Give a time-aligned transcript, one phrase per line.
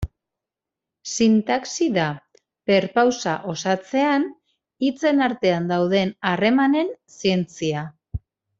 [1.15, 2.05] Sintaxi da,
[2.71, 4.25] perpausa osatzean,
[4.87, 7.87] hitzen artean dauden harremanen zientzia.